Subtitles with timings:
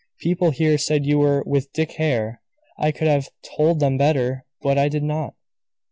[0.17, 2.41] People here said you were with Dick Hare;
[2.75, 5.35] I could have told them better; but I did not.